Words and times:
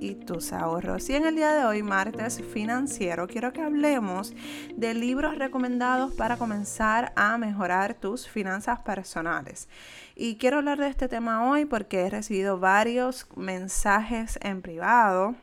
y 0.00 0.14
tus 0.14 0.52
ahorros. 0.52 1.08
Y 1.10 1.14
en 1.14 1.26
el 1.26 1.36
día 1.36 1.52
de 1.52 1.64
hoy, 1.64 1.82
martes 1.82 2.42
financiero, 2.42 3.28
quiero 3.28 3.52
que 3.52 3.62
hablemos 3.62 4.32
de 4.74 4.94
libros 4.94 5.38
recomendados 5.38 6.14
para 6.14 6.38
comenzar 6.38 7.12
a 7.14 7.36
mejorar 7.38 7.94
tus 7.94 8.26
finanzas 8.28 8.80
personales. 8.80 9.68
Y 10.16 10.36
quiero 10.36 10.58
hablar 10.58 10.78
de 10.78 10.88
este 10.88 11.08
tema 11.08 11.48
hoy 11.48 11.66
porque 11.66 12.00
he 12.00 12.10
recibido 12.10 12.58
varios 12.58 13.26
mensajes 13.36 14.38
en 14.42 14.62
privado 14.62 15.36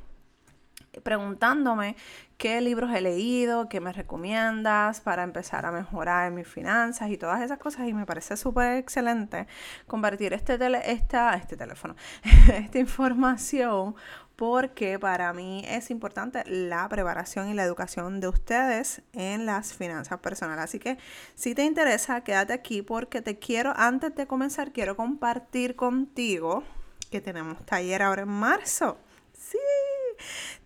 preguntándome 1.01 1.95
qué 2.37 2.61
libros 2.61 2.91
he 2.93 3.01
leído, 3.01 3.67
qué 3.69 3.79
me 3.79 3.91
recomiendas 3.91 5.01
para 5.01 5.23
empezar 5.23 5.65
a 5.65 5.71
mejorar 5.71 6.31
mis 6.31 6.47
finanzas 6.47 7.09
y 7.09 7.17
todas 7.17 7.41
esas 7.41 7.57
cosas. 7.57 7.87
Y 7.87 7.93
me 7.93 8.05
parece 8.05 8.37
súper 8.37 8.77
excelente 8.77 9.47
compartir 9.87 10.33
este, 10.33 10.57
esta, 10.91 11.33
este 11.35 11.57
teléfono, 11.57 11.95
esta 12.53 12.79
información 12.79 13.95
porque 14.37 14.99
para 14.99 15.33
mí 15.33 15.63
es 15.67 15.89
importante 15.89 16.43
la 16.45 16.87
preparación 16.87 17.49
y 17.49 17.55
la 17.55 17.63
educación 17.63 18.19
de 18.19 18.27
ustedes 18.27 19.01
en 19.11 19.47
las 19.47 19.73
finanzas 19.73 20.19
personales. 20.19 20.63
Así 20.63 20.79
que 20.79 20.97
si 21.33 21.55
te 21.55 21.65
interesa, 21.65 22.21
quédate 22.21 22.53
aquí 22.53 22.83
porque 22.83 23.23
te 23.23 23.39
quiero, 23.39 23.73
antes 23.75 24.15
de 24.15 24.27
comenzar, 24.27 24.71
quiero 24.71 24.95
compartir 24.95 25.75
contigo 25.75 26.63
que 27.09 27.19
tenemos 27.19 27.65
taller 27.65 28.03
ahora 28.03 28.21
en 28.21 28.29
marzo. 28.29 28.99
Sí, 29.33 29.57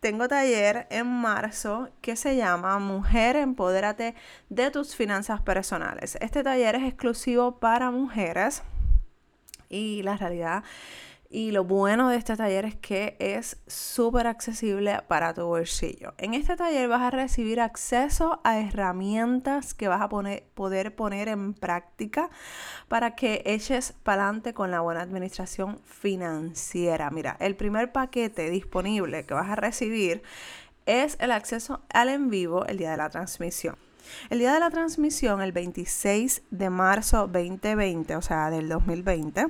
tengo 0.01 0.27
taller 0.27 0.87
en 0.89 1.07
marzo 1.07 1.89
que 2.01 2.17
se 2.17 2.35
llama 2.35 2.77
Mujer, 2.77 3.37
empodérate 3.37 4.15
de 4.49 4.69
tus 4.69 4.97
finanzas 4.97 5.41
personales. 5.41 6.17
Este 6.19 6.43
taller 6.43 6.75
es 6.75 6.83
exclusivo 6.83 7.59
para 7.59 7.89
mujeres 7.89 8.63
y 9.69 10.03
la 10.03 10.17
realidad 10.17 10.65
y 11.31 11.51
lo 11.51 11.63
bueno 11.63 12.09
de 12.09 12.17
este 12.17 12.35
taller 12.35 12.65
es 12.65 12.75
que 12.75 13.15
es 13.19 13.57
súper 13.65 14.27
accesible 14.27 14.99
para 15.07 15.33
tu 15.33 15.45
bolsillo. 15.45 16.13
En 16.17 16.33
este 16.33 16.57
taller 16.57 16.89
vas 16.89 17.01
a 17.01 17.09
recibir 17.09 17.61
acceso 17.61 18.41
a 18.43 18.59
herramientas 18.59 19.73
que 19.73 19.87
vas 19.87 20.01
a 20.01 20.09
poder 20.09 20.95
poner 20.95 21.29
en 21.29 21.53
práctica 21.53 22.29
para 22.89 23.15
que 23.15 23.41
eches 23.45 23.93
para 24.03 24.23
adelante 24.23 24.53
con 24.53 24.71
la 24.71 24.81
buena 24.81 25.01
administración 25.01 25.79
financiera. 25.85 27.09
Mira, 27.11 27.37
el 27.39 27.55
primer 27.55 27.93
paquete 27.93 28.49
disponible 28.49 29.25
que 29.25 29.33
vas 29.33 29.49
a 29.49 29.55
recibir 29.55 30.23
es 30.85 31.15
el 31.21 31.31
acceso 31.31 31.81
al 31.93 32.09
en 32.09 32.29
vivo 32.29 32.65
el 32.65 32.77
día 32.77 32.91
de 32.91 32.97
la 32.97 33.09
transmisión. 33.09 33.77
El 34.29 34.39
día 34.39 34.53
de 34.53 34.59
la 34.59 34.69
transmisión, 34.69 35.41
el 35.41 35.51
26 35.51 36.43
de 36.51 36.69
marzo 36.69 37.27
2020, 37.27 38.15
o 38.15 38.21
sea, 38.21 38.49
del 38.49 38.67
2020, 38.67 39.47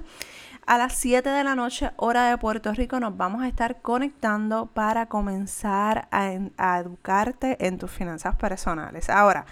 a 0.66 0.78
las 0.78 0.94
7 0.94 1.28
de 1.30 1.44
la 1.44 1.56
noche, 1.56 1.92
hora 1.98 2.30
de 2.30 2.38
Puerto 2.38 2.72
Rico, 2.74 3.00
nos 3.00 3.18
vamos 3.18 3.42
a 3.44 3.48
estar 3.48 3.82
conectando 3.82 4.68
para 4.68 5.08
comenzar 5.08 6.08
a, 6.12 6.80
educarte 6.80 7.66
en 7.66 7.78
tus 7.78 7.92
finanzas 7.92 8.36
personales. 8.36 9.10
Ahora, 9.10 9.46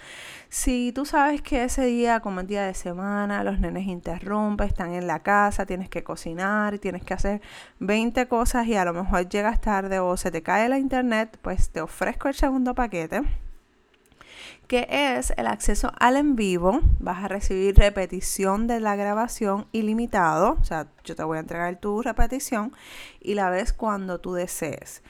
si 0.48 0.92
tú 0.92 1.04
sabes 1.04 1.42
que 1.42 1.64
ese 1.64 1.84
día, 1.84 2.20
como 2.20 2.40
el 2.40 2.46
día 2.46 2.64
de 2.64 2.74
semana, 2.74 3.44
los 3.44 3.58
nenes 3.58 3.86
interrumpen, 3.86 4.68
están 4.68 4.94
en 4.94 5.06
la 5.06 5.20
casa, 5.20 5.66
tienes 5.66 5.88
que 5.88 6.04
cocinar, 6.04 6.78
tienes 6.78 7.02
que 7.04 7.14
hacer 7.14 7.42
20 7.80 8.28
cosas 8.28 8.66
y 8.66 8.76
a 8.76 8.84
lo 8.84 8.92
mejor 8.92 9.28
llegas 9.28 9.60
tarde 9.60 9.98
o 9.98 10.16
se 10.16 10.30
te 10.30 10.42
cae 10.42 10.68
la 10.68 10.78
internet, 10.78 11.38
pues 11.42 11.70
te 11.70 11.80
ofrezco 11.80 12.28
el 12.28 12.34
segundo 12.34 12.74
paquete 12.74 13.22
que 14.70 14.86
es 14.88 15.32
el 15.36 15.48
acceso 15.48 15.90
al 15.98 16.16
en 16.16 16.36
vivo. 16.36 16.78
Vas 17.00 17.24
a 17.24 17.28
recibir 17.28 17.74
repetición 17.74 18.68
de 18.68 18.78
la 18.78 18.94
grabación 18.94 19.66
ilimitado. 19.72 20.58
O 20.60 20.64
sea, 20.64 20.86
yo 21.02 21.16
te 21.16 21.24
voy 21.24 21.38
a 21.38 21.40
entregar 21.40 21.80
tu 21.80 22.02
repetición 22.02 22.72
y 23.20 23.34
la 23.34 23.50
ves 23.50 23.72
cuando 23.72 24.20
tú 24.20 24.32
desees. 24.32 25.02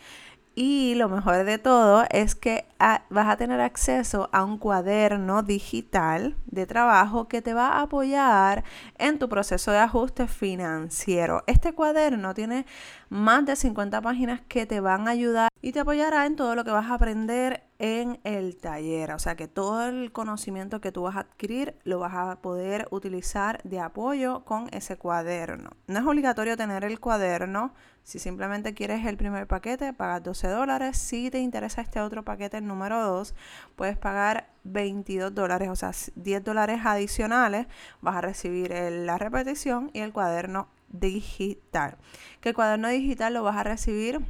Y 0.54 0.94
lo 0.94 1.10
mejor 1.10 1.44
de 1.44 1.58
todo 1.58 2.04
es 2.08 2.34
que 2.34 2.64
ah, 2.78 3.02
vas 3.10 3.28
a 3.28 3.36
tener 3.36 3.60
acceso 3.60 4.30
a 4.32 4.44
un 4.44 4.56
cuaderno 4.56 5.42
digital 5.42 6.36
de 6.46 6.64
trabajo 6.66 7.28
que 7.28 7.42
te 7.42 7.52
va 7.52 7.68
a 7.68 7.82
apoyar 7.82 8.64
en 8.96 9.18
tu 9.18 9.28
proceso 9.28 9.72
de 9.72 9.78
ajuste 9.78 10.26
financiero. 10.26 11.44
Este 11.46 11.74
cuaderno 11.74 12.32
tiene 12.32 12.64
más 13.10 13.44
de 13.44 13.56
50 13.56 14.00
páginas 14.00 14.40
que 14.48 14.64
te 14.64 14.80
van 14.80 15.06
a 15.06 15.10
ayudar 15.10 15.50
y 15.60 15.72
te 15.72 15.80
apoyará 15.80 16.24
en 16.24 16.36
todo 16.36 16.54
lo 16.54 16.64
que 16.64 16.70
vas 16.70 16.90
a 16.90 16.94
aprender 16.94 17.69
en 17.80 18.20
el 18.24 18.58
taller. 18.58 19.12
O 19.12 19.18
sea 19.18 19.34
que 19.34 19.48
todo 19.48 19.88
el 19.88 20.12
conocimiento 20.12 20.80
que 20.80 20.92
tú 20.92 21.02
vas 21.02 21.16
a 21.16 21.20
adquirir 21.20 21.74
lo 21.82 21.98
vas 21.98 22.14
a 22.14 22.40
poder 22.42 22.86
utilizar 22.90 23.60
de 23.64 23.80
apoyo 23.80 24.44
con 24.44 24.68
ese 24.72 24.96
cuaderno. 24.96 25.70
No 25.86 25.98
es 25.98 26.06
obligatorio 26.06 26.56
tener 26.58 26.84
el 26.84 27.00
cuaderno. 27.00 27.72
Si 28.02 28.18
simplemente 28.18 28.74
quieres 28.74 29.06
el 29.06 29.16
primer 29.16 29.46
paquete, 29.46 29.94
pagas 29.94 30.22
12 30.22 30.48
dólares. 30.48 30.98
Si 30.98 31.30
te 31.30 31.38
interesa 31.38 31.80
este 31.80 32.00
otro 32.00 32.22
paquete, 32.22 32.58
el 32.58 32.66
número 32.66 33.02
2, 33.02 33.34
puedes 33.76 33.96
pagar 33.96 34.50
22 34.64 35.34
dólares, 35.34 35.70
o 35.70 35.76
sea, 35.76 35.92
10 36.16 36.44
dólares 36.44 36.80
adicionales. 36.84 37.66
Vas 38.02 38.16
a 38.16 38.20
recibir 38.20 38.72
la 38.72 39.16
repetición 39.16 39.90
y 39.94 40.00
el 40.00 40.12
cuaderno 40.12 40.68
digital. 40.88 41.96
Que 42.42 42.52
cuaderno 42.52 42.88
digital 42.88 43.32
lo 43.32 43.42
vas 43.42 43.56
a 43.56 43.64
recibir 43.64 44.20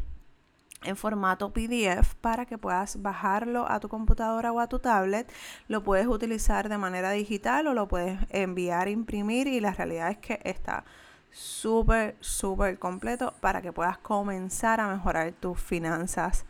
en 0.82 0.96
formato 0.96 1.52
PDF 1.52 2.14
para 2.20 2.46
que 2.46 2.58
puedas 2.58 3.02
bajarlo 3.02 3.70
a 3.70 3.80
tu 3.80 3.88
computadora 3.88 4.52
o 4.52 4.60
a 4.60 4.68
tu 4.68 4.78
tablet. 4.78 5.30
Lo 5.68 5.82
puedes 5.82 6.06
utilizar 6.06 6.68
de 6.68 6.78
manera 6.78 7.10
digital 7.10 7.66
o 7.66 7.74
lo 7.74 7.88
puedes 7.88 8.18
enviar, 8.30 8.88
imprimir 8.88 9.46
y 9.46 9.60
la 9.60 9.72
realidad 9.72 10.10
es 10.10 10.18
que 10.18 10.40
está 10.44 10.84
súper, 11.30 12.16
súper 12.20 12.78
completo 12.78 13.34
para 13.40 13.62
que 13.62 13.72
puedas 13.72 13.98
comenzar 13.98 14.80
a 14.80 14.88
mejorar 14.88 15.32
tus 15.32 15.60
finanzas 15.60 16.44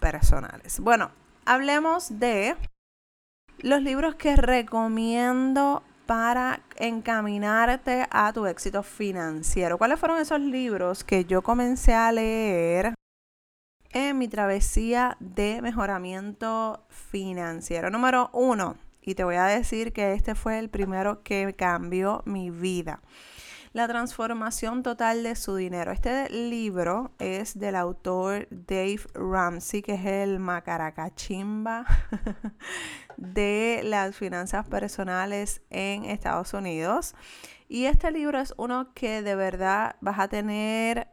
personales. 0.00 0.80
Bueno, 0.80 1.10
hablemos 1.44 2.18
de 2.18 2.56
los 3.58 3.82
libros 3.82 4.14
que 4.16 4.36
recomiendo 4.36 5.82
para 6.06 6.60
encaminarte 6.76 8.06
a 8.10 8.32
tu 8.32 8.46
éxito 8.46 8.82
financiero. 8.82 9.78
¿Cuáles 9.78 9.98
fueron 9.98 10.18
esos 10.18 10.40
libros 10.40 11.04
que 11.04 11.24
yo 11.24 11.42
comencé 11.42 11.94
a 11.94 12.12
leer 12.12 12.94
en 13.92 14.18
mi 14.18 14.28
travesía 14.28 15.16
de 15.20 15.60
mejoramiento 15.62 16.84
financiero. 16.88 17.90
Número 17.90 18.30
uno, 18.32 18.76
y 19.02 19.14
te 19.14 19.24
voy 19.24 19.36
a 19.36 19.44
decir 19.44 19.92
que 19.92 20.12
este 20.14 20.34
fue 20.34 20.58
el 20.58 20.70
primero 20.70 21.22
que 21.22 21.54
cambió 21.56 22.22
mi 22.24 22.50
vida. 22.50 23.00
La 23.72 23.88
transformación 23.88 24.82
total 24.82 25.22
de 25.22 25.34
su 25.34 25.56
dinero. 25.56 25.92
Este 25.92 26.28
libro 26.28 27.12
es 27.18 27.58
del 27.58 27.74
autor 27.74 28.46
Dave 28.50 29.00
Ramsey, 29.14 29.80
que 29.80 29.94
es 29.94 30.04
el 30.04 30.38
macaracachimba 30.38 31.86
de 33.16 33.80
las 33.84 34.14
finanzas 34.14 34.68
personales 34.68 35.62
en 35.70 36.04
Estados 36.04 36.52
Unidos. 36.52 37.14
Y 37.66 37.86
este 37.86 38.10
libro 38.10 38.38
es 38.38 38.52
uno 38.58 38.92
que 38.92 39.22
de 39.22 39.34
verdad 39.36 39.96
vas 40.02 40.18
a 40.18 40.28
tener 40.28 41.08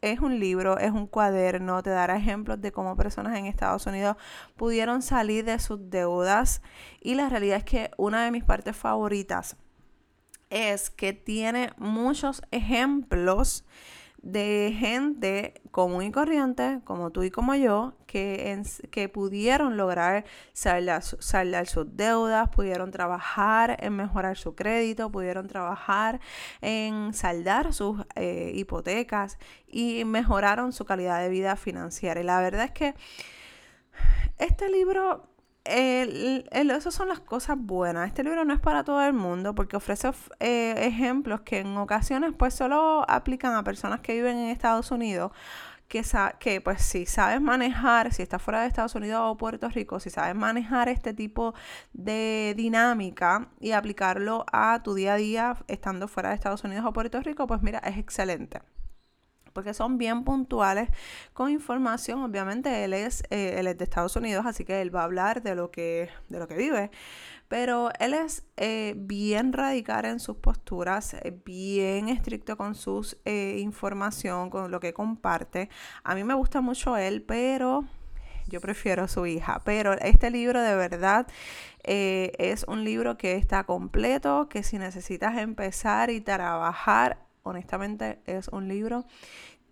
es 0.00 0.20
un 0.20 0.38
libro, 0.38 0.78
es 0.78 0.90
un 0.90 1.06
cuaderno, 1.06 1.82
te 1.82 1.90
dará 1.90 2.16
ejemplos 2.16 2.60
de 2.60 2.72
cómo 2.72 2.96
personas 2.96 3.36
en 3.36 3.46
Estados 3.46 3.86
Unidos 3.86 4.16
pudieron 4.56 5.02
salir 5.02 5.44
de 5.44 5.58
sus 5.58 5.90
deudas. 5.90 6.62
Y 7.00 7.14
la 7.14 7.28
realidad 7.28 7.58
es 7.58 7.64
que 7.64 7.90
una 7.96 8.24
de 8.24 8.30
mis 8.30 8.44
partes 8.44 8.76
favoritas 8.76 9.56
es 10.50 10.90
que 10.90 11.12
tiene 11.12 11.72
muchos 11.78 12.42
ejemplos 12.50 13.64
de 14.24 14.74
gente 14.78 15.60
común 15.70 16.04
y 16.04 16.10
corriente, 16.10 16.80
como 16.84 17.10
tú 17.10 17.24
y 17.24 17.30
como 17.30 17.54
yo, 17.54 17.92
que, 18.06 18.62
que 18.90 19.10
pudieron 19.10 19.76
lograr 19.76 20.24
saldar, 20.54 21.02
saldar, 21.02 21.66
sus 21.66 21.94
deudas, 21.94 22.48
pudieron 22.48 22.90
trabajar 22.90 23.76
en 23.80 23.94
mejorar 23.94 24.38
su 24.38 24.54
crédito, 24.54 25.12
pudieron 25.12 25.46
trabajar 25.46 26.20
en 26.62 27.12
saldar 27.12 27.74
sus 27.74 28.00
eh, 28.14 28.52
hipotecas 28.54 29.38
y 29.66 30.04
mejoraron 30.06 30.72
su 30.72 30.86
calidad 30.86 31.20
de 31.20 31.28
vida 31.28 31.56
financiera. 31.56 32.18
Y 32.20 32.24
la 32.24 32.40
verdad 32.40 32.64
es 32.64 32.72
que 32.72 32.94
este 34.38 34.70
libro 34.70 35.33
el, 35.64 36.82
son 36.90 37.08
las 37.08 37.20
cosas 37.20 37.56
buenas. 37.58 38.08
Este 38.08 38.22
libro 38.22 38.44
no 38.44 38.54
es 38.54 38.60
para 38.60 38.84
todo 38.84 39.02
el 39.02 39.12
mundo 39.12 39.54
porque 39.54 39.76
ofrece 39.76 40.10
eh, 40.40 40.74
ejemplos 40.78 41.40
que 41.40 41.60
en 41.60 41.76
ocasiones 41.76 42.32
pues 42.36 42.54
solo 42.54 43.04
aplican 43.08 43.54
a 43.54 43.64
personas 43.64 44.00
que 44.00 44.14
viven 44.14 44.36
en 44.36 44.48
Estados 44.50 44.90
Unidos. 44.90 45.32
Que, 45.88 46.02
que 46.40 46.60
pues 46.60 46.82
si 46.82 47.06
sabes 47.06 47.40
manejar, 47.40 48.12
si 48.12 48.22
estás 48.22 48.42
fuera 48.42 48.62
de 48.62 48.68
Estados 48.68 48.94
Unidos 48.94 49.20
o 49.24 49.36
Puerto 49.36 49.68
Rico, 49.68 50.00
si 50.00 50.10
sabes 50.10 50.34
manejar 50.34 50.88
este 50.88 51.12
tipo 51.14 51.54
de 51.92 52.54
dinámica 52.56 53.48
y 53.60 53.72
aplicarlo 53.72 54.44
a 54.50 54.82
tu 54.82 54.94
día 54.94 55.14
a 55.14 55.16
día 55.16 55.56
estando 55.68 56.08
fuera 56.08 56.30
de 56.30 56.36
Estados 56.36 56.64
Unidos 56.64 56.84
o 56.86 56.92
Puerto 56.92 57.20
Rico, 57.20 57.46
pues 57.46 57.62
mira, 57.62 57.78
es 57.80 57.98
excelente. 57.98 58.60
Porque 59.54 59.72
son 59.72 59.96
bien 59.96 60.24
puntuales 60.24 60.90
con 61.32 61.50
información. 61.50 62.22
Obviamente 62.22 62.84
él 62.84 62.92
es, 62.92 63.22
eh, 63.30 63.62
de 63.62 63.84
Estados 63.84 64.16
Unidos, 64.16 64.44
así 64.44 64.64
que 64.64 64.82
él 64.82 64.94
va 64.94 65.02
a 65.02 65.04
hablar 65.04 65.42
de 65.42 65.54
lo 65.54 65.70
que, 65.70 66.10
de 66.28 66.38
lo 66.38 66.46
que 66.46 66.56
vive. 66.56 66.90
Pero 67.48 67.90
él 68.00 68.14
es 68.14 68.44
eh, 68.56 68.94
bien 68.96 69.52
radical 69.52 70.04
en 70.06 70.18
sus 70.18 70.36
posturas, 70.36 71.14
eh, 71.14 71.38
bien 71.44 72.08
estricto 72.08 72.56
con 72.56 72.74
su 72.74 73.16
información, 73.24 74.50
con 74.50 74.70
lo 74.70 74.80
que 74.80 74.92
comparte. 74.92 75.70
A 76.02 76.14
mí 76.14 76.24
me 76.24 76.34
gusta 76.34 76.60
mucho 76.60 76.96
él, 76.96 77.22
pero 77.22 77.84
yo 78.48 78.60
prefiero 78.60 79.06
su 79.08 79.26
hija. 79.26 79.62
Pero 79.64 79.92
este 79.92 80.30
libro 80.30 80.60
de 80.60 80.74
verdad 80.74 81.26
es 81.84 82.64
un 82.66 82.82
libro 82.82 83.18
que 83.18 83.36
está 83.36 83.64
completo, 83.64 84.48
que 84.48 84.62
si 84.62 84.78
necesitas 84.78 85.36
empezar 85.36 86.10
y 86.10 86.20
trabajar 86.22 87.23
honestamente 87.44 88.20
es 88.26 88.48
un 88.48 88.68
libro 88.68 89.04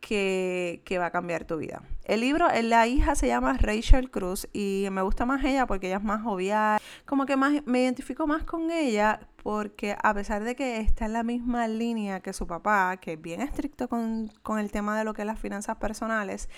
que, 0.01 0.83
va 0.99 1.07
a 1.07 1.11
cambiar 1.11 1.45
tu 1.45 1.57
vida. 1.57 1.83
El 2.05 2.21
libro, 2.21 2.49
la 2.63 2.87
hija 2.87 3.15
se 3.15 3.29
llama 3.29 3.57
Rachel 3.57 4.11
Cruz 4.11 4.49
y 4.53 4.89
me 4.91 5.01
gusta 5.01 5.25
más 5.25 5.45
ella 5.45 5.67
porque 5.67 5.87
ella 5.87 5.99
es 5.99 6.03
más 6.03 6.23
jovial, 6.23 6.81
como 7.07 7.25
que 7.25 7.37
más, 7.37 7.65
me 7.67 7.83
identifico 7.83 8.27
más 8.27 8.43
con 8.43 8.71
ella 8.71 9.21
porque 9.43 9.97
a 10.03 10.13
pesar 10.13 10.45
de 10.45 10.55
que 10.57 10.81
está 10.81 11.07
en 11.07 11.13
la 11.13 11.23
misma 11.23 11.69
línea 11.69 12.21
que 12.21 12.33
su 12.33 12.47
papá, 12.47 12.97
que 12.99 13.15
es 13.15 13.23
bien 13.23 13.41
estricto 13.41 13.89
con, 13.89 14.33
con 14.43 14.59
el 14.59 14.71
tema 14.71 14.99
de 14.99 15.05
lo 15.05 15.15
que 15.15 15.23
es 15.23 15.27
las 15.27 15.39
finanzas 15.39 15.77
personales, 15.77 16.49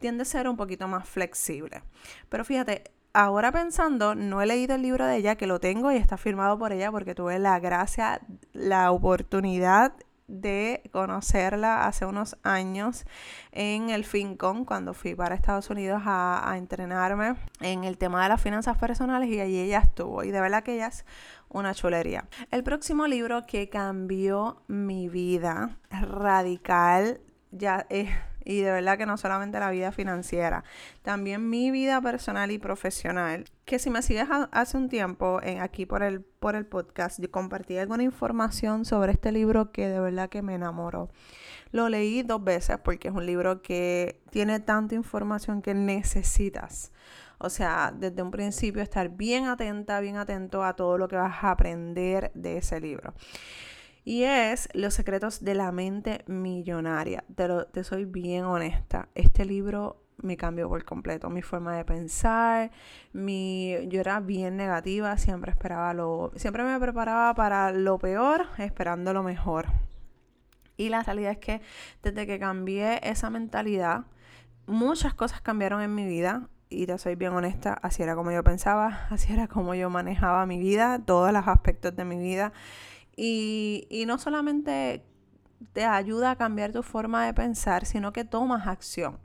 tiende 0.00 0.22
a 0.22 0.26
ser 0.26 0.48
un 0.48 0.56
poquito 0.56 0.88
más 0.88 1.08
flexible. 1.08 1.82
Pero 2.28 2.44
fíjate, 2.44 2.84
ahora 3.12 3.52
pensando, 3.52 4.16
no 4.16 4.42
he 4.42 4.46
leído 4.46 4.74
el 4.74 4.82
libro 4.82 5.06
de 5.06 5.16
ella, 5.16 5.36
que 5.36 5.46
lo 5.46 5.60
tengo 5.60 5.92
y 5.92 5.96
está 5.96 6.16
firmado 6.16 6.58
por 6.58 6.72
ella 6.72 6.90
porque 6.90 7.14
tuve 7.14 7.38
la 7.38 7.58
gracia, 7.60 8.20
la 8.52 8.90
oportunidad 8.90 9.94
de 10.28 10.82
conocerla 10.92 11.86
hace 11.86 12.04
unos 12.06 12.36
años 12.42 13.06
en 13.50 13.90
el 13.90 14.04
FinCon 14.04 14.64
cuando 14.64 14.94
fui 14.94 15.14
para 15.14 15.34
Estados 15.34 15.70
Unidos 15.70 16.02
a, 16.04 16.54
entrenarme 16.56 17.34
en 17.60 17.84
el 17.84 17.98
tema 17.98 18.22
de 18.22 18.28
las 18.28 18.40
finanzas 18.40 18.76
personales 18.76 19.28
y 19.30 19.40
allí 19.40 19.58
ella 19.58 19.78
estuvo 19.78 20.22
y 20.22 20.30
de 20.30 20.40
verdad 20.40 20.62
que 20.62 20.74
ella 20.74 20.88
es 20.88 21.04
una 21.48 21.74
chulería. 21.74 22.28
El 22.50 22.62
próximo 22.62 23.06
libro 23.06 23.46
que 23.46 23.68
cambió 23.68 24.62
mi 24.68 25.08
vida 25.08 25.78
radical 25.90 27.20
ya 27.50 27.86
es 27.88 28.10
y 28.48 28.62
de 28.62 28.72
verdad 28.72 28.96
que 28.96 29.04
no 29.04 29.18
solamente 29.18 29.60
la 29.60 29.70
vida 29.70 29.92
financiera, 29.92 30.64
también 31.02 31.50
mi 31.50 31.70
vida 31.70 32.00
personal 32.00 32.50
y 32.50 32.58
profesional. 32.58 33.44
Que 33.66 33.78
si 33.78 33.90
me 33.90 34.00
sigues 34.00 34.26
hace 34.30 34.76
un 34.78 34.88
tiempo 34.88 35.40
en, 35.42 35.60
aquí 35.60 35.84
por 35.84 36.02
el, 36.02 36.22
por 36.22 36.56
el 36.56 36.64
podcast, 36.64 37.20
yo 37.20 37.30
compartí 37.30 37.76
alguna 37.76 38.04
información 38.04 38.86
sobre 38.86 39.12
este 39.12 39.32
libro 39.32 39.70
que 39.70 39.86
de 39.86 40.00
verdad 40.00 40.30
que 40.30 40.40
me 40.40 40.54
enamoró. 40.54 41.10
Lo 41.72 41.90
leí 41.90 42.22
dos 42.22 42.42
veces 42.42 42.78
porque 42.82 43.08
es 43.08 43.14
un 43.14 43.26
libro 43.26 43.60
que 43.60 44.18
tiene 44.30 44.60
tanta 44.60 44.94
información 44.94 45.60
que 45.60 45.74
necesitas. 45.74 46.90
O 47.36 47.50
sea, 47.50 47.92
desde 47.94 48.22
un 48.22 48.30
principio 48.30 48.80
estar 48.80 49.10
bien 49.10 49.44
atenta, 49.44 50.00
bien 50.00 50.16
atento 50.16 50.64
a 50.64 50.74
todo 50.74 50.96
lo 50.96 51.06
que 51.06 51.16
vas 51.16 51.44
a 51.44 51.50
aprender 51.50 52.32
de 52.32 52.56
ese 52.56 52.80
libro. 52.80 53.12
Y 54.08 54.24
es 54.24 54.70
Los 54.72 54.94
secretos 54.94 55.44
de 55.44 55.54
la 55.54 55.70
mente 55.70 56.24
millonaria. 56.26 57.24
Te, 57.34 57.46
te 57.70 57.84
soy 57.84 58.06
bien 58.06 58.46
honesta. 58.46 59.10
Este 59.14 59.44
libro 59.44 60.02
me 60.16 60.38
cambió 60.38 60.66
por 60.66 60.82
completo 60.86 61.28
mi 61.28 61.42
forma 61.42 61.76
de 61.76 61.84
pensar, 61.84 62.70
mi 63.12 63.76
yo 63.88 64.00
era 64.00 64.20
bien 64.20 64.56
negativa, 64.56 65.18
siempre 65.18 65.50
esperaba 65.50 65.92
lo 65.92 66.32
siempre 66.36 66.64
me 66.64 66.80
preparaba 66.80 67.34
para 67.34 67.70
lo 67.70 67.98
peor, 67.98 68.46
esperando 68.56 69.12
lo 69.12 69.22
mejor. 69.22 69.66
Y 70.78 70.88
la 70.88 71.02
realidad 71.02 71.32
es 71.32 71.38
que 71.38 71.60
desde 72.02 72.26
que 72.26 72.38
cambié 72.38 73.06
esa 73.06 73.28
mentalidad, 73.28 74.06
muchas 74.66 75.12
cosas 75.12 75.42
cambiaron 75.42 75.82
en 75.82 75.94
mi 75.94 76.06
vida 76.06 76.48
y 76.70 76.86
te 76.86 76.96
soy 76.96 77.14
bien 77.14 77.34
honesta, 77.34 77.74
así 77.74 78.02
era 78.02 78.14
como 78.14 78.32
yo 78.32 78.42
pensaba, 78.42 79.06
así 79.10 79.34
era 79.34 79.48
como 79.48 79.74
yo 79.74 79.90
manejaba 79.90 80.46
mi 80.46 80.58
vida, 80.58 80.98
todos 80.98 81.30
los 81.30 81.46
aspectos 81.46 81.94
de 81.94 82.06
mi 82.06 82.16
vida 82.16 82.54
y, 83.18 84.04
no 84.06 84.18
solamente 84.18 85.04
te 85.72 85.84
ayuda 85.84 86.32
a 86.32 86.36
cambiar 86.36 86.72
tu 86.72 86.82
forma 86.82 87.26
de 87.26 87.34
pensar, 87.34 87.84
sino 87.84 88.12
que 88.12 88.24
tomas 88.24 88.66
acción 88.66 89.18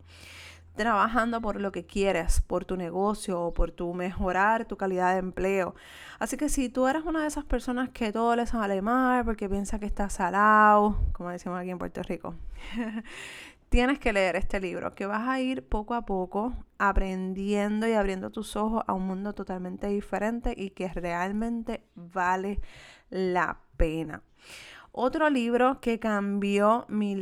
trabajando 0.76 1.40
por 1.40 1.62
lo 1.62 1.72
que 1.72 1.86
quieres, 1.86 2.42
por 2.42 2.66
tu 2.66 2.76
negocio 2.76 3.40
o 3.40 3.54
por 3.54 3.70
tu 3.70 3.94
mejorar 3.94 4.66
tu 4.66 4.76
calidad 4.76 5.14
de 5.14 5.20
empleo. 5.20 5.76
Así 6.18 6.36
que 6.36 6.50
si 6.50 6.68
tú 6.68 6.88
eres 6.88 7.04
una 7.06 7.22
de 7.22 7.28
esas 7.28 7.46
personas 7.46 7.90
que 7.90 8.12
todo 8.12 8.36
le 8.36 8.48
sale 8.48 8.82
mal 8.82 9.24
porque 9.24 9.48
piensa 9.48 9.78
que 9.78 9.86
está 9.86 10.10
salado, 10.10 10.98
como 11.14 11.30
decimos 11.30 11.60
aquí 11.60 11.70
en 11.70 11.78
Puerto 11.78 12.02
Rico, 12.02 12.34
tienes 13.70 14.00
que 14.00 14.14
leer 14.14 14.36
este 14.36 14.60
libro, 14.60 14.96
que 14.96 15.06
vas 15.06 15.28
a 15.28 15.40
ir 15.40 15.64
poco 15.68 15.94
a 15.94 16.08
poco 16.08 16.54
aprendiendo 16.80 17.88
y 17.88 17.94
abriendo 17.94 18.32
tus 18.32 18.56
ojos 18.56 18.84
a 18.88 18.94
un 18.94 19.06
mundo 19.06 19.34
totalmente 19.34 19.86
diferente 19.88 20.56
y 20.58 20.72
que 20.72 20.88
realmente 20.88 21.84
vale 21.94 22.60
la 23.12 23.60
pena. 23.78 24.24
Otro 24.96 25.32
libro 25.32 25.82
que 25.82 25.98
cambió 25.98 26.86
mi, 26.88 27.16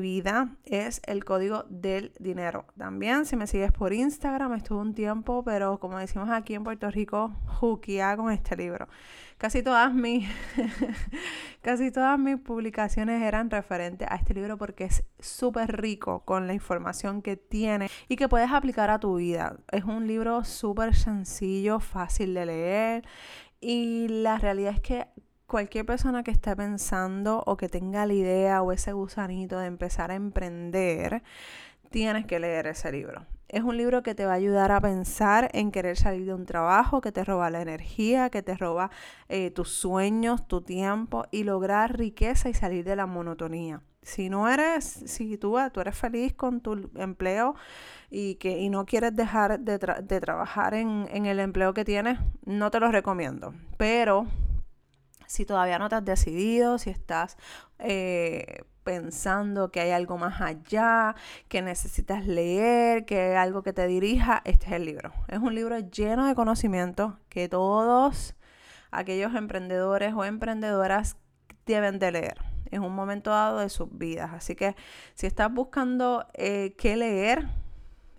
vida 0.00 0.56
es 0.64 1.00
El 1.06 1.24
Código 1.24 1.64
del 1.68 2.12
Dinero. 2.18 2.66
También, 2.76 3.26
si 3.26 3.36
me 3.36 3.46
sigues 3.46 3.70
por 3.70 3.92
Instagram, 3.92 4.54
estuve 4.54 4.80
un 4.80 4.92
tiempo, 4.92 5.44
pero 5.44 5.78
como 5.78 5.98
decimos 5.98 6.30
aquí 6.30 6.54
en 6.54 6.64
Puerto 6.64 6.90
Rico, 6.90 7.32
juquía 7.46 8.16
con 8.16 8.32
este 8.32 8.56
libro. 8.56 8.88
Casi 9.38 9.62
todas 9.62 9.94
mis, 9.94 10.28
casi 11.62 11.92
todas 11.92 12.18
mis 12.18 12.38
publicaciones 12.38 13.22
eran 13.22 13.50
referentes 13.50 14.08
a 14.10 14.16
este 14.16 14.34
libro 14.34 14.58
porque 14.58 14.86
es 14.86 15.04
súper 15.20 15.80
rico 15.80 16.24
con 16.24 16.48
la 16.48 16.54
información 16.54 17.22
que 17.22 17.36
tiene 17.36 17.88
y 18.08 18.16
que 18.16 18.28
puedes 18.28 18.50
aplicar 18.50 18.90
a 18.90 18.98
tu 18.98 19.14
vida. 19.18 19.58
Es 19.70 19.84
un 19.84 20.08
libro 20.08 20.42
súper 20.42 20.96
sencillo, 20.96 21.78
fácil 21.78 22.34
de 22.34 22.46
leer 22.46 23.04
y 23.60 24.08
la 24.08 24.38
realidad 24.38 24.74
es 24.74 24.80
que 24.80 25.06
cualquier 25.52 25.84
persona 25.84 26.22
que 26.22 26.30
esté 26.30 26.56
pensando 26.56 27.44
o 27.46 27.58
que 27.58 27.68
tenga 27.68 28.06
la 28.06 28.14
idea 28.14 28.62
o 28.62 28.72
ese 28.72 28.94
gusanito 28.94 29.58
de 29.58 29.66
empezar 29.66 30.10
a 30.10 30.14
emprender, 30.14 31.22
tienes 31.90 32.24
que 32.24 32.40
leer 32.40 32.68
ese 32.68 32.90
libro. 32.90 33.26
Es 33.50 33.62
un 33.62 33.76
libro 33.76 34.02
que 34.02 34.14
te 34.14 34.24
va 34.24 34.32
a 34.32 34.36
ayudar 34.36 34.72
a 34.72 34.80
pensar 34.80 35.50
en 35.52 35.70
querer 35.70 35.98
salir 35.98 36.24
de 36.24 36.32
un 36.32 36.46
trabajo 36.46 37.02
que 37.02 37.12
te 37.12 37.22
roba 37.22 37.50
la 37.50 37.60
energía, 37.60 38.30
que 38.30 38.42
te 38.42 38.56
roba 38.56 38.90
eh, 39.28 39.50
tus 39.50 39.68
sueños, 39.68 40.48
tu 40.48 40.62
tiempo 40.62 41.26
y 41.30 41.44
lograr 41.44 41.98
riqueza 41.98 42.48
y 42.48 42.54
salir 42.54 42.86
de 42.86 42.96
la 42.96 43.04
monotonía. 43.04 43.82
Si 44.00 44.30
no 44.30 44.48
eres, 44.48 44.84
si 44.84 45.36
tú, 45.36 45.58
tú 45.70 45.80
eres 45.82 45.98
feliz 45.98 46.32
con 46.32 46.62
tu 46.62 46.90
empleo 46.96 47.56
y, 48.10 48.36
que, 48.36 48.58
y 48.58 48.70
no 48.70 48.86
quieres 48.86 49.14
dejar 49.14 49.60
de, 49.60 49.78
trabajar 49.78 50.72
en, 50.72 51.06
en 51.12 51.26
el 51.26 51.38
empleo 51.40 51.74
que 51.74 51.84
tienes, 51.84 52.18
no 52.46 52.70
te 52.70 52.80
lo 52.80 52.90
recomiendo. 52.90 53.52
Pero 53.76 54.26
si 55.32 55.46
todavía 55.46 55.78
no 55.78 55.88
te 55.88 55.94
has 55.94 56.04
decidido, 56.04 56.76
si 56.76 56.90
estás 56.90 57.38
eh, 57.78 58.64
pensando 58.84 59.70
que 59.70 59.80
hay 59.80 59.90
algo 59.90 60.18
más 60.18 60.42
allá, 60.42 61.14
que 61.48 61.62
necesitas 61.62 62.26
leer, 62.26 63.06
que 63.06 63.18
hay 63.18 63.36
algo 63.36 63.62
que 63.62 63.72
te 63.72 63.86
dirija, 63.86 64.42
este 64.44 64.66
es 64.66 64.72
el 64.72 64.84
libro. 64.84 65.10
Es 65.28 65.38
un 65.38 65.54
libro 65.54 65.78
lleno 65.78 66.26
de 66.26 66.34
conocimiento 66.34 67.18
que 67.30 67.48
todos 67.48 68.34
aquellos 68.90 69.34
emprendedores 69.34 70.12
o 70.14 70.22
emprendedoras 70.22 71.16
deben 71.64 71.98
de 71.98 72.12
leer 72.12 72.38
en 72.70 72.82
un 72.82 72.94
momento 72.94 73.30
dado 73.30 73.60
de 73.60 73.70
sus 73.70 73.88
vidas. 73.90 74.32
Así 74.34 74.54
que 74.54 74.76
si 75.14 75.26
estás 75.26 75.50
buscando 75.50 76.26
eh, 76.34 76.74
qué 76.76 76.94
leer 76.94 77.48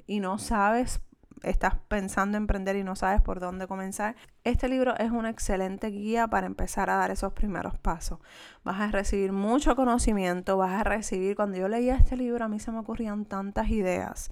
y 0.08 0.20
no 0.20 0.39
sabes 0.39 1.00
estás 1.44 1.76
pensando 1.88 2.38
en 2.38 2.44
emprender 2.44 2.76
y 2.76 2.84
no 2.84 2.96
sabes 2.96 3.22
por 3.22 3.40
dónde 3.40 3.68
comenzar, 3.68 4.16
este 4.44 4.68
libro 4.68 4.98
es 4.98 5.12
una 5.12 5.30
excelente 5.30 5.88
guía 5.88 6.28
para 6.28 6.48
empezar 6.48 6.90
a 6.90 6.96
dar 6.96 7.12
esos 7.12 7.34
primeros 7.34 7.78
pasos. 7.78 8.20
Vas 8.64 8.80
a 8.80 8.88
recibir 8.92 9.32
mucho 9.32 9.76
conocimiento, 9.76 10.58
vas 10.58 10.80
a 10.80 10.84
recibir, 10.84 11.36
cuando 11.36 11.58
yo 11.58 11.68
leía 11.68 11.96
este 11.96 12.18
libro 12.18 12.46
a 12.46 12.48
mí 12.48 12.60
se 12.60 12.72
me 12.72 12.80
ocurrían 12.80 13.26
tantas 13.26 13.70
ideas. 13.70 14.32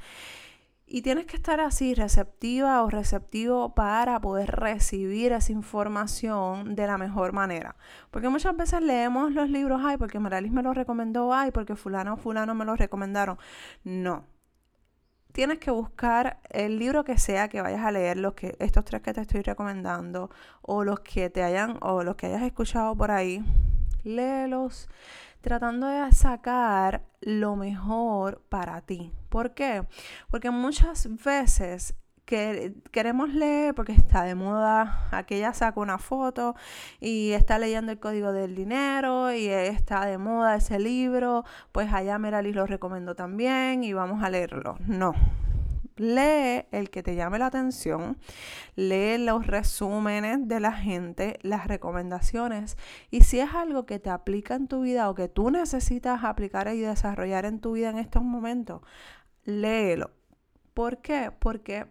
Y 0.93 1.03
tienes 1.03 1.25
que 1.25 1.37
estar 1.37 1.61
así, 1.61 1.95
receptiva 1.95 2.83
o 2.83 2.89
receptivo 2.89 3.73
para 3.73 4.19
poder 4.19 4.51
recibir 4.51 5.31
esa 5.31 5.53
información 5.53 6.75
de 6.75 6.85
la 6.85 6.97
mejor 6.97 7.31
manera. 7.31 7.77
Porque 8.09 8.27
muchas 8.27 8.57
veces 8.57 8.81
leemos 8.81 9.31
los 9.31 9.49
libros, 9.49 9.79
ay, 9.85 9.95
porque 9.95 10.19
Meralis 10.19 10.51
me 10.51 10.61
lo 10.61 10.73
recomendó, 10.73 11.33
ay, 11.33 11.51
porque 11.51 11.77
fulano 11.77 12.15
o 12.15 12.17
fulano 12.17 12.55
me 12.55 12.65
lo 12.65 12.75
recomendaron. 12.75 13.37
No, 13.85 14.25
tienes 15.31 15.59
que 15.59 15.71
buscar 15.71 16.39
el 16.49 16.79
libro 16.79 17.03
que 17.03 17.17
sea 17.17 17.47
que 17.47 17.61
vayas 17.61 17.81
a 17.81 17.91
leer, 17.91 18.17
los 18.17 18.33
que, 18.33 18.55
estos 18.59 18.85
tres 18.85 19.01
que 19.01 19.13
te 19.13 19.21
estoy 19.21 19.41
recomendando, 19.41 20.29
o 20.61 20.83
los 20.83 20.99
que 21.01 21.29
te 21.29 21.43
hayan, 21.43 21.77
o 21.81 22.03
los 22.03 22.15
que 22.15 22.27
hayas 22.27 22.43
escuchado 22.43 22.95
por 22.95 23.11
ahí, 23.11 23.43
léelos 24.03 24.89
tratando 25.41 25.87
de 25.87 26.11
sacar 26.11 27.03
lo 27.19 27.55
mejor 27.55 28.41
para 28.49 28.81
ti. 28.81 29.11
¿Por 29.29 29.53
qué? 29.53 29.87
Porque 30.29 30.51
muchas 30.51 31.07
veces 31.23 31.95
que 32.31 32.73
queremos 32.91 33.33
leer 33.33 33.75
porque 33.75 33.91
está 33.91 34.23
de 34.23 34.35
moda, 34.35 35.05
aquella 35.11 35.53
saca 35.53 35.81
una 35.81 35.97
foto 35.97 36.55
y 37.01 37.31
está 37.31 37.59
leyendo 37.59 37.91
el 37.91 37.99
código 37.99 38.31
del 38.31 38.55
dinero 38.55 39.33
y 39.33 39.47
está 39.47 40.05
de 40.05 40.17
moda 40.17 40.55
ese 40.55 40.79
libro, 40.79 41.43
pues 41.73 41.91
allá 41.91 42.17
Meralis 42.19 42.55
lo 42.55 42.65
recomendó 42.65 43.15
también 43.15 43.83
y 43.83 43.91
vamos 43.91 44.23
a 44.23 44.29
leerlo. 44.29 44.77
No, 44.87 45.13
lee 45.97 46.67
el 46.71 46.89
que 46.89 47.03
te 47.03 47.15
llame 47.15 47.37
la 47.37 47.47
atención, 47.47 48.17
lee 48.77 49.17
los 49.17 49.45
resúmenes 49.45 50.47
de 50.47 50.61
la 50.61 50.71
gente, 50.71 51.37
las 51.41 51.67
recomendaciones 51.67 52.77
y 53.09 53.23
si 53.23 53.41
es 53.41 53.53
algo 53.53 53.85
que 53.85 53.99
te 53.99 54.09
aplica 54.09 54.55
en 54.55 54.69
tu 54.69 54.83
vida 54.83 55.09
o 55.09 55.15
que 55.15 55.27
tú 55.27 55.51
necesitas 55.51 56.23
aplicar 56.23 56.73
y 56.73 56.79
desarrollar 56.79 57.43
en 57.43 57.59
tu 57.59 57.73
vida 57.73 57.89
en 57.89 57.97
estos 57.97 58.23
momentos, 58.23 58.83
léelo. 59.43 60.11
¿Por 60.73 60.99
qué? 61.01 61.33
Porque 61.37 61.87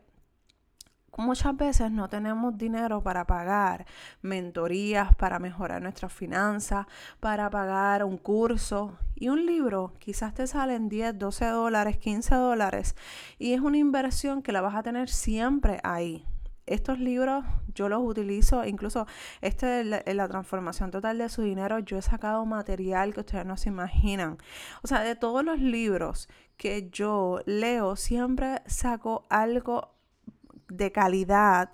muchas 1.20 1.56
veces 1.56 1.90
no 1.90 2.08
tenemos 2.08 2.56
dinero 2.56 3.02
para 3.02 3.26
pagar 3.26 3.86
mentorías, 4.22 5.14
para 5.14 5.38
mejorar 5.38 5.82
nuestras 5.82 6.12
finanzas, 6.12 6.86
para 7.20 7.48
pagar 7.50 8.04
un 8.04 8.16
curso. 8.16 8.98
Y 9.14 9.28
un 9.28 9.46
libro 9.46 9.92
quizás 9.98 10.34
te 10.34 10.46
salen 10.46 10.88
10, 10.88 11.18
12 11.18 11.46
dólares, 11.46 11.98
15 11.98 12.34
dólares. 12.34 12.96
Y 13.38 13.52
es 13.52 13.60
una 13.60 13.78
inversión 13.78 14.42
que 14.42 14.52
la 14.52 14.60
vas 14.60 14.74
a 14.74 14.82
tener 14.82 15.08
siempre 15.08 15.78
ahí. 15.84 16.24
Estos 16.66 17.00
libros 17.00 17.44
yo 17.74 17.88
los 17.88 18.00
utilizo, 18.00 18.64
incluso 18.64 19.06
este 19.40 19.80
en 19.80 20.16
la 20.16 20.28
transformación 20.28 20.92
total 20.92 21.18
de 21.18 21.28
su 21.28 21.42
dinero, 21.42 21.80
yo 21.80 21.98
he 21.98 22.02
sacado 22.02 22.46
material 22.46 23.12
que 23.12 23.20
ustedes 23.20 23.44
no 23.44 23.56
se 23.56 23.70
imaginan. 23.70 24.38
O 24.82 24.86
sea, 24.86 25.00
de 25.00 25.16
todos 25.16 25.44
los 25.44 25.58
libros 25.58 26.28
que 26.56 26.88
yo 26.90 27.40
leo, 27.44 27.96
siempre 27.96 28.62
saco 28.66 29.26
algo 29.30 29.99
de 30.70 30.92
calidad 30.92 31.70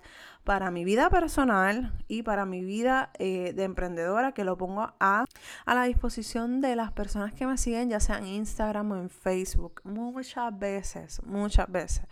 para 0.47 0.71
mi 0.71 0.85
vida 0.85 1.09
personal 1.09 1.91
y 2.07 2.23
para 2.23 2.45
mi 2.45 2.63
vida 2.63 3.11
eh, 3.19 3.51
de 3.53 3.65
emprendedora 3.65 4.31
que 4.31 4.45
lo 4.45 4.57
pongo 4.57 4.93
a, 4.97 5.25
a 5.65 5.75
la 5.75 5.83
disposición 5.83 6.61
de 6.61 6.77
las 6.77 6.93
personas 6.93 7.33
que 7.33 7.45
me 7.45 7.57
siguen, 7.57 7.89
ya 7.89 7.99
sea 7.99 8.19
en 8.19 8.27
Instagram 8.27 8.91
o 8.93 8.95
en 8.95 9.09
Facebook. 9.09 9.81
Muchas 9.83 10.57
veces, 10.57 11.21
muchas 11.25 11.69
veces. 11.69 12.05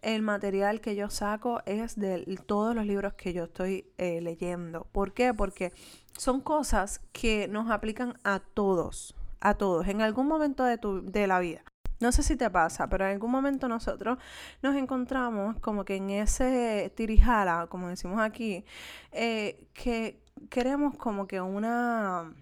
El 0.00 0.22
material 0.22 0.80
que 0.80 0.94
yo 0.94 1.10
saco 1.10 1.60
es 1.66 1.98
de 1.98 2.24
todos 2.46 2.76
los 2.76 2.86
libros 2.86 3.14
que 3.14 3.32
yo 3.32 3.44
estoy 3.44 3.90
eh, 3.98 4.20
leyendo. 4.20 4.86
¿Por 4.92 5.12
qué? 5.12 5.34
Porque 5.34 5.72
son 6.16 6.40
cosas 6.40 7.00
que 7.10 7.48
nos 7.48 7.68
aplican 7.68 8.16
a 8.22 8.38
todos, 8.38 9.16
a 9.40 9.54
todos, 9.54 9.88
en 9.88 10.02
algún 10.02 10.28
momento 10.28 10.62
de, 10.62 10.78
tu, 10.78 11.02
de 11.04 11.26
la 11.26 11.40
vida. 11.40 11.64
No 12.02 12.10
sé 12.10 12.24
si 12.24 12.34
te 12.34 12.50
pasa, 12.50 12.88
pero 12.88 13.04
en 13.04 13.12
algún 13.12 13.30
momento 13.30 13.68
nosotros 13.68 14.18
nos 14.60 14.74
encontramos 14.74 15.60
como 15.60 15.84
que 15.84 15.94
en 15.94 16.10
ese 16.10 16.92
tirijala, 16.96 17.68
como 17.68 17.86
decimos 17.86 18.20
aquí, 18.20 18.64
eh, 19.12 19.68
que 19.72 20.20
queremos 20.50 20.96
como 20.96 21.28
que 21.28 21.40
una, 21.40 22.32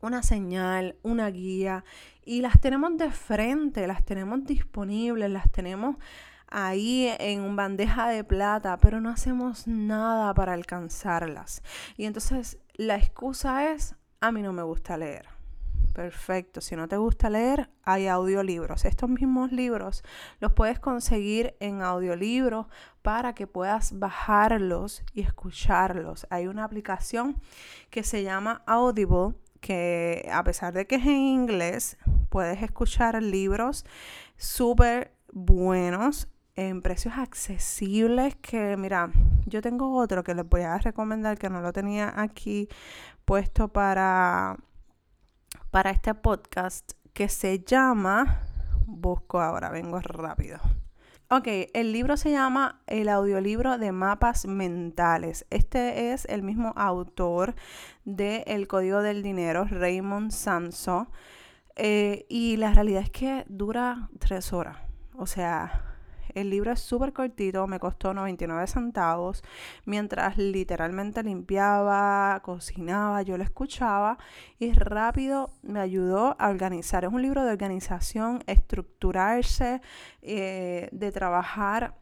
una 0.00 0.22
señal, 0.22 0.94
una 1.02 1.28
guía, 1.30 1.84
y 2.24 2.40
las 2.40 2.60
tenemos 2.60 2.96
de 2.98 3.10
frente, 3.10 3.88
las 3.88 4.04
tenemos 4.04 4.44
disponibles, 4.44 5.28
las 5.28 5.50
tenemos 5.50 5.96
ahí 6.46 7.12
en 7.18 7.56
bandeja 7.56 8.10
de 8.10 8.22
plata, 8.22 8.78
pero 8.78 9.00
no 9.00 9.10
hacemos 9.10 9.66
nada 9.66 10.32
para 10.34 10.52
alcanzarlas. 10.52 11.64
Y 11.96 12.04
entonces 12.04 12.60
la 12.74 12.94
excusa 12.94 13.72
es, 13.72 13.96
a 14.20 14.30
mí 14.30 14.40
no 14.40 14.52
me 14.52 14.62
gusta 14.62 14.96
leer. 14.96 15.31
Perfecto. 15.92 16.60
Si 16.60 16.74
no 16.74 16.88
te 16.88 16.96
gusta 16.96 17.28
leer, 17.28 17.68
hay 17.82 18.06
audiolibros. 18.06 18.84
Estos 18.84 19.10
mismos 19.10 19.52
libros 19.52 20.02
los 20.40 20.52
puedes 20.52 20.78
conseguir 20.80 21.54
en 21.60 21.82
audiolibros 21.82 22.66
para 23.02 23.34
que 23.34 23.46
puedas 23.46 23.98
bajarlos 23.98 25.04
y 25.12 25.20
escucharlos. 25.20 26.26
Hay 26.30 26.46
una 26.46 26.64
aplicación 26.64 27.40
que 27.90 28.02
se 28.02 28.22
llama 28.22 28.62
Audible 28.66 29.34
que 29.60 30.28
a 30.32 30.42
pesar 30.42 30.72
de 30.72 30.86
que 30.86 30.96
es 30.96 31.06
en 31.06 31.12
inglés, 31.12 31.96
puedes 32.30 32.62
escuchar 32.62 33.22
libros 33.22 33.84
súper 34.36 35.14
buenos 35.32 36.28
en 36.56 36.82
precios 36.82 37.14
accesibles 37.16 38.34
que 38.36 38.76
mira, 38.76 39.10
yo 39.46 39.62
tengo 39.62 39.96
otro 39.96 40.24
que 40.24 40.34
les 40.34 40.46
voy 40.46 40.62
a 40.62 40.78
recomendar 40.78 41.38
que 41.38 41.48
no 41.48 41.60
lo 41.60 41.72
tenía 41.72 42.12
aquí 42.16 42.68
puesto 43.24 43.68
para 43.68 44.58
para 45.70 45.90
este 45.90 46.14
podcast 46.14 46.92
que 47.12 47.28
se 47.28 47.60
llama, 47.60 48.42
busco 48.86 49.40
ahora, 49.40 49.70
vengo 49.70 50.00
rápido. 50.00 50.58
Ok, 51.30 51.48
el 51.72 51.92
libro 51.92 52.18
se 52.18 52.30
llama 52.30 52.82
El 52.86 53.08
audiolibro 53.08 53.78
de 53.78 53.90
mapas 53.90 54.44
mentales. 54.44 55.46
Este 55.48 56.12
es 56.12 56.26
el 56.26 56.42
mismo 56.42 56.74
autor 56.76 57.54
de 58.04 58.44
El 58.46 58.68
Código 58.68 59.00
del 59.00 59.22
Dinero, 59.22 59.64
Raymond 59.64 60.30
Sanso. 60.30 61.08
Eh, 61.76 62.26
y 62.28 62.58
la 62.58 62.74
realidad 62.74 63.02
es 63.02 63.10
que 63.10 63.46
dura 63.48 64.10
tres 64.18 64.52
horas. 64.52 64.76
O 65.16 65.26
sea, 65.26 65.91
el 66.34 66.50
libro 66.50 66.72
es 66.72 66.80
súper 66.80 67.12
cortito, 67.12 67.66
me 67.66 67.78
costó 67.78 68.14
99 68.14 68.66
centavos. 68.66 69.42
Mientras 69.84 70.38
literalmente 70.38 71.22
limpiaba, 71.22 72.40
cocinaba, 72.42 73.22
yo 73.22 73.36
lo 73.36 73.44
escuchaba 73.44 74.18
y 74.58 74.72
rápido 74.72 75.50
me 75.62 75.80
ayudó 75.80 76.36
a 76.38 76.48
organizar. 76.48 77.04
Es 77.04 77.12
un 77.12 77.22
libro 77.22 77.44
de 77.44 77.52
organización, 77.52 78.42
estructurarse, 78.46 79.80
eh, 80.22 80.88
de 80.92 81.12
trabajar 81.12 81.96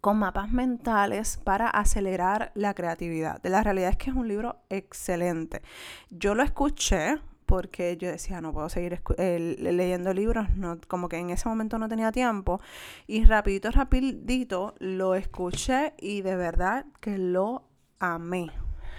con 0.00 0.18
mapas 0.18 0.50
mentales 0.50 1.40
para 1.44 1.68
acelerar 1.68 2.52
la 2.54 2.74
creatividad. 2.74 3.40
La 3.42 3.62
realidad 3.62 3.88
es 3.88 3.96
que 3.96 4.10
es 4.10 4.16
un 4.16 4.28
libro 4.28 4.58
excelente. 4.68 5.62
Yo 6.10 6.34
lo 6.34 6.42
escuché, 6.42 7.18
porque 7.46 7.96
yo 7.96 8.10
decía, 8.10 8.40
no 8.40 8.52
puedo 8.52 8.68
seguir 8.68 9.00
leyendo 9.18 10.12
libros, 10.12 10.48
no, 10.56 10.78
como 10.88 11.08
que 11.08 11.18
en 11.18 11.30
ese 11.30 11.48
momento 11.48 11.78
no 11.78 11.88
tenía 11.88 12.12
tiempo. 12.12 12.60
Y 13.06 13.24
rapidito, 13.24 13.70
rapidito 13.70 14.74
lo 14.78 15.14
escuché 15.14 15.94
y 15.98 16.22
de 16.22 16.36
verdad 16.36 16.86
que 17.00 17.18
lo 17.18 17.68
amé. 17.98 18.50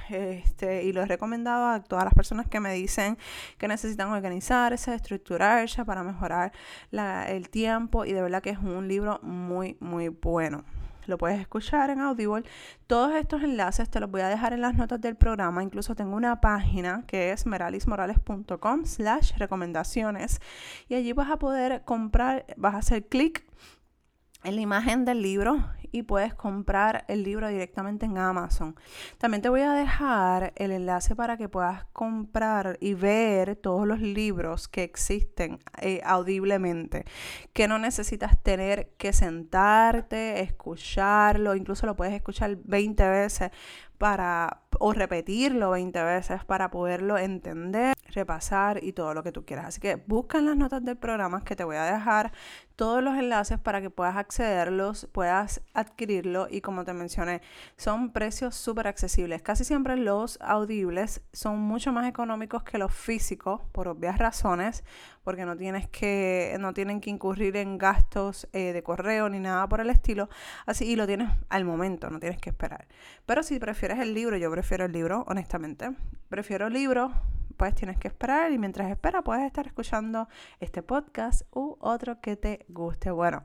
Este, 0.10 0.84
y 0.84 0.94
lo 0.94 1.02
he 1.02 1.06
recomendado 1.08 1.68
a 1.68 1.84
todas 1.84 2.06
las 2.06 2.14
personas 2.14 2.48
que 2.48 2.60
me 2.60 2.72
dicen 2.74 3.18
que 3.58 3.68
necesitan 3.68 4.10
organizarse, 4.12 4.94
estructurarse 4.94 5.84
para 5.84 6.04
mejorar 6.04 6.52
el 6.92 7.50
tiempo 7.50 8.06
y 8.06 8.14
de 8.14 8.22
verdad 8.22 8.44
que 8.44 8.52
es 8.52 8.60
un 8.60 8.88
libro 8.88 9.20
muy, 9.24 9.78
muy 9.80 10.10
bueno 10.10 10.64
lo 11.08 11.18
puedes 11.18 11.40
escuchar 11.40 11.90
en 11.90 12.00
Audible. 12.00 12.44
Todos 12.88 13.14
estos 13.16 13.44
enlaces 13.44 13.90
te 13.90 14.00
los 14.00 14.10
voy 14.10 14.22
a 14.22 14.30
dejar 14.30 14.54
en 14.54 14.62
las 14.62 14.76
notas 14.76 15.02
del 15.02 15.16
programa. 15.16 15.64
Incluso 15.64 15.96
tengo 15.96 16.16
una 16.16 16.42
página 16.42 17.04
que 17.08 17.32
es 17.32 17.46
meralismorales.com 17.46 18.86
slash 18.86 19.34
recomendaciones 19.38 20.42
y 20.90 20.96
allí 20.96 21.14
vas 21.14 21.30
a 21.30 21.38
poder 21.38 21.84
comprar, 21.84 22.46
vas 22.58 22.76
a 22.76 22.78
hacer 22.80 23.08
clic 23.08 23.46
en 24.46 24.56
la 24.56 24.62
imagen 24.62 25.06
del 25.06 25.22
libro 25.22 25.66
y 25.92 26.04
puedes 26.04 26.34
comprar 26.34 27.06
el 27.08 27.24
libro 27.24 27.48
directamente 27.48 28.06
en 28.06 28.18
Amazon. 28.18 28.76
También 29.18 29.42
te 29.42 29.50
voy 29.50 29.62
a 29.62 29.72
dejar 29.72 30.54
el 30.58 30.72
enlace 30.72 31.16
para 31.16 31.38
que 31.38 31.48
puedas 31.48 31.86
comprar 31.94 32.78
y 32.82 32.94
ver 32.94 33.56
todos 33.56 33.88
los 33.88 34.02
libros 34.02 34.68
que 34.68 34.84
existen 34.84 35.60
eh, 35.82 36.02
audiblemente, 36.04 37.06
que 37.54 37.68
no 37.68 37.80
necesitas 37.80 38.42
tener 38.44 38.90
que 38.98 39.14
sentarte, 39.14 40.42
escucharlo, 40.42 41.56
incluso 41.56 41.86
lo 41.86 41.96
puedes 41.96 42.14
escuchar 42.14 42.58
20 42.64 43.10
veces 43.10 43.52
para 43.98 44.62
o 44.80 44.94
repetirlo 44.94 45.72
20 45.72 46.04
veces 46.04 46.44
para 46.44 46.70
poderlo 46.70 47.18
entender, 47.18 47.94
repasar 48.14 48.84
y 48.84 48.94
todo 48.94 49.14
lo 49.14 49.24
que 49.24 49.32
tú 49.32 49.46
quieras. 49.46 49.68
Así 49.68 49.80
que 49.80 49.96
busca 49.96 50.38
en 50.38 50.46
las 50.46 50.58
notas 50.58 50.84
del 50.84 50.98
programa 50.98 51.44
que 51.44 51.56
te 51.56 51.64
voy 51.64 51.76
a 51.76 51.84
dejar 51.84 52.32
todos 52.76 53.02
los 53.02 53.18
enlaces 53.18 53.58
para 53.58 53.82
que 53.82 53.90
puedas 53.90 54.18
accederlos, 54.18 55.08
puedas 55.12 55.62
adquirirlo 55.74 56.48
y 56.50 56.62
como 56.62 56.84
te 56.84 56.94
mencioné, 56.94 57.42
son 57.78 58.12
precios 58.12 58.56
súper 58.56 58.88
accesibles. 58.88 59.42
Casi 59.42 59.64
siempre 59.64 59.96
los 59.96 60.38
audibles 60.42 61.22
son 61.32 61.60
mucho 61.60 61.94
más 61.94 62.08
económicos 62.08 62.64
que 62.64 62.78
los 62.78 62.94
físicos 62.94 63.62
por 63.72 63.88
obvias 63.88 64.18
razones, 64.18 64.84
porque 65.24 65.46
no 65.46 65.56
tienes 65.56 65.88
que 65.88 66.56
no 66.60 66.74
tienen 66.74 67.02
que 67.02 67.10
incurrir 67.10 67.56
en 67.58 67.78
gastos 67.78 68.48
eh, 68.54 68.74
de 68.74 68.84
correo 68.84 69.30
ni 69.30 69.40
nada 69.40 69.68
por 69.68 69.80
el 69.80 69.90
estilo, 69.90 70.30
así 70.66 70.86
y 70.86 70.96
lo 70.96 71.08
tienes 71.08 71.30
al 71.50 71.66
momento, 71.66 72.10
no 72.10 72.20
tienes 72.20 72.40
que 72.40 72.50
esperar. 72.50 72.88
Pero 73.26 73.42
si 73.42 73.58
prefieres 73.58 73.85
el 73.92 74.14
libro, 74.14 74.38
yo 74.38 74.52
prefiero 74.52 74.86
el 74.86 74.92
libro, 74.92 75.24
honestamente. 75.28 75.92
Prefiero 76.30 76.68
el 76.68 76.74
libro 76.74 77.12
pues 77.56 77.74
tienes 77.74 77.98
que 77.98 78.08
esperar 78.08 78.52
y 78.52 78.58
mientras 78.58 78.90
esperas 78.92 79.24
puedes 79.24 79.46
estar 79.46 79.66
escuchando 79.66 80.28
este 80.60 80.84
podcast 80.84 81.44
u 81.52 81.78
otro 81.80 82.20
que 82.20 82.36
te 82.36 82.66
guste. 82.68 83.12
Bueno, 83.12 83.44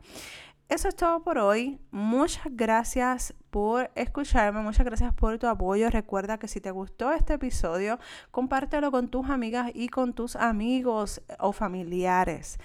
eso 0.69 0.89
es 0.89 0.97
todo 0.97 1.23
por 1.23 1.39
hoy. 1.39 1.81
Muchas 1.91 2.47
gracias 2.51 3.35
por 3.51 3.91
escucharme, 3.95 4.61
muchas 4.61 4.87
gracias 4.87 5.13
por 5.13 5.39
tu 5.39 5.47
apoyo. 5.47 5.91
Recuerda 5.91 6.39
que 6.39 6.49
si 6.49 6.61
te 6.61 6.71
gustó 6.71 7.13
este 7.13 7.35
episodio, 7.35 7.99
compártelo 8.31 8.91
con 8.91 9.09
tus 9.09 9.29
amigas 9.29 9.71
y 9.75 9.89
con 9.89 10.13
tus 10.13 10.37
amigos 10.37 11.21
o 11.39 11.53
familiares. 11.53 12.59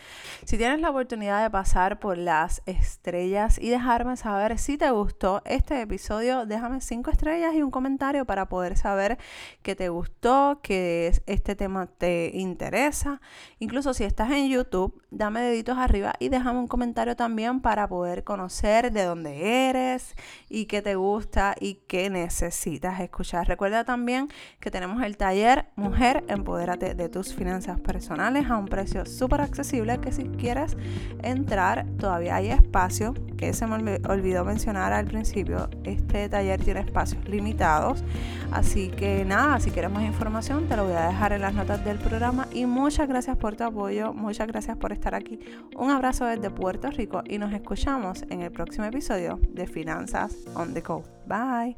Si 0.45 0.57
tienes 0.57 0.79
la 0.79 0.91
oportunidad 0.91 1.43
de 1.43 1.49
pasar 1.49 1.99
por 1.99 2.17
las 2.17 2.61
estrellas 2.65 3.57
y 3.59 3.69
dejarme 3.69 4.15
saber 4.17 4.57
si 4.57 4.77
te 4.77 4.91
gustó 4.91 5.41
este 5.45 5.81
episodio, 5.81 6.45
déjame 6.45 6.81
cinco 6.81 7.11
estrellas 7.11 7.53
y 7.55 7.63
un 7.63 7.71
comentario 7.71 8.25
para 8.25 8.47
poder 8.47 8.77
saber 8.77 9.17
que 9.63 9.75
te 9.75 9.89
gustó, 9.89 10.59
que 10.61 11.11
este 11.25 11.55
tema 11.55 11.87
te 11.87 12.31
interesa. 12.33 13.21
Incluso 13.59 13.93
si 13.93 14.03
estás 14.03 14.31
en 14.31 14.49
YouTube, 14.49 15.01
dame 15.09 15.41
deditos 15.41 15.77
arriba 15.77 16.13
y 16.19 16.29
déjame 16.29 16.59
un 16.59 16.67
comentario 16.67 17.15
también 17.15 17.61
para 17.61 17.87
poder 17.87 18.23
conocer 18.23 18.91
de 18.91 19.03
dónde 19.03 19.69
eres 19.69 20.15
y 20.49 20.65
qué 20.75 20.81
te 20.81 20.95
gusta 20.95 21.55
y 21.57 21.75
qué 21.87 22.09
necesitas 22.09 22.99
escuchar. 22.99 23.47
Recuerda 23.47 23.85
también 23.85 24.27
que 24.59 24.69
tenemos 24.69 25.01
el 25.03 25.15
taller 25.15 25.67
Mujer, 25.77 26.25
empodérate 26.27 26.95
de 26.95 27.07
tus 27.07 27.33
finanzas 27.33 27.79
personales 27.79 28.49
a 28.49 28.57
un 28.57 28.65
precio 28.65 29.05
súper 29.05 29.39
accesible 29.39 30.01
que 30.01 30.11
si 30.11 30.23
quieres 30.23 30.75
entrar 31.23 31.85
todavía 31.97 32.35
hay 32.35 32.49
espacio, 32.49 33.13
que 33.37 33.53
se 33.53 33.65
me 33.67 34.01
olvidó 34.05 34.43
mencionar 34.43 34.91
al 34.91 35.05
principio, 35.05 35.69
este 35.85 36.27
taller 36.27 36.61
tiene 36.61 36.81
espacios 36.81 37.23
limitados, 37.29 38.03
así 38.51 38.89
que 38.89 39.23
nada, 39.23 39.61
si 39.61 39.71
quieres 39.71 39.91
más 39.91 40.03
información 40.03 40.67
te 40.67 40.75
lo 40.75 40.83
voy 40.83 40.95
a 40.95 41.07
dejar 41.07 41.31
en 41.31 41.41
las 41.41 41.53
notas 41.53 41.85
del 41.85 41.99
programa 41.99 42.49
y 42.51 42.65
muchas 42.65 43.07
gracias 43.07 43.37
por 43.37 43.55
tu 43.55 43.63
apoyo, 43.63 44.13
muchas 44.13 44.47
gracias 44.47 44.75
por 44.75 44.91
estar 44.91 45.15
aquí. 45.15 45.39
Un 45.77 45.91
abrazo 45.91 46.25
desde 46.25 46.49
Puerto 46.49 46.89
Rico 46.91 47.23
y 47.25 47.37
nos 47.37 47.53
escuchamos 47.53 48.23
en 48.29 48.41
el 48.41 48.51
próximo 48.51 48.85
episodio 48.85 49.39
de 49.49 49.67
Finanzas 49.67 50.35
on 50.65 50.73
the 50.73 50.81
Go. 50.81 51.03
Bye. 51.27 51.75